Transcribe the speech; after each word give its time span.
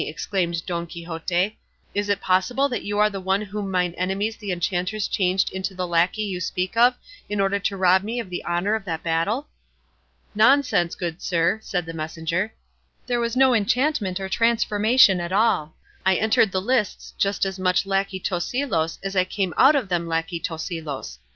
exclaimed 0.07 0.65
Don 0.65 0.87
Quixote; 0.87 1.59
"is 1.93 2.09
it 2.09 2.21
possible 2.21 2.67
that 2.69 2.81
you 2.81 2.97
are 2.97 3.07
the 3.11 3.21
one 3.21 3.41
whom 3.43 3.69
mine 3.69 3.93
enemies 3.99 4.35
the 4.35 4.51
enchanters 4.51 5.07
changed 5.07 5.51
into 5.51 5.75
the 5.75 5.85
lacquey 5.85 6.23
you 6.23 6.39
speak 6.39 6.75
of 6.75 6.95
in 7.29 7.39
order 7.39 7.59
to 7.59 7.77
rob 7.77 8.01
me 8.01 8.19
of 8.19 8.27
the 8.31 8.43
honour 8.43 8.73
of 8.73 8.83
that 8.85 9.03
battle?" 9.03 9.47
"Nonsense, 10.33 10.95
good 10.95 11.21
sir!" 11.21 11.59
said 11.61 11.85
the 11.85 11.93
messenger; 11.93 12.51
"there 13.05 13.19
was 13.19 13.37
no 13.37 13.53
enchantment 13.53 14.19
or 14.19 14.27
transformation 14.27 15.21
at 15.21 15.31
all; 15.31 15.75
I 16.03 16.15
entered 16.15 16.51
the 16.51 16.61
lists 16.61 17.13
just 17.19 17.45
as 17.45 17.59
much 17.59 17.85
lacquey 17.85 18.19
Tosilos 18.19 18.97
as 19.03 19.15
I 19.15 19.23
came 19.23 19.53
out 19.55 19.75
of 19.75 19.87
them 19.89 20.07
lacquey 20.07 20.39
Tosilos. 20.39 21.19